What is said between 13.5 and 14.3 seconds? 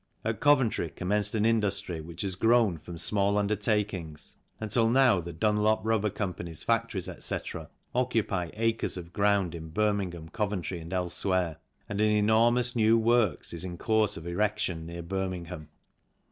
is in course of